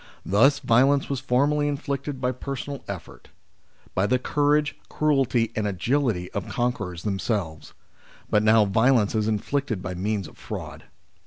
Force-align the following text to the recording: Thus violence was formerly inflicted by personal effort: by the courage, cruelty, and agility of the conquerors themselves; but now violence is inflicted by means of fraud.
Thus 0.25 0.57
violence 0.57 1.11
was 1.11 1.19
formerly 1.19 1.67
inflicted 1.67 2.19
by 2.19 2.31
personal 2.31 2.83
effort: 2.87 3.27
by 3.93 4.07
the 4.07 4.17
courage, 4.17 4.75
cruelty, 4.89 5.51
and 5.55 5.67
agility 5.67 6.31
of 6.31 6.45
the 6.45 6.51
conquerors 6.51 7.03
themselves; 7.03 7.73
but 8.27 8.41
now 8.41 8.65
violence 8.65 9.13
is 9.13 9.27
inflicted 9.27 9.83
by 9.83 9.93
means 9.93 10.27
of 10.27 10.39
fraud. 10.39 10.85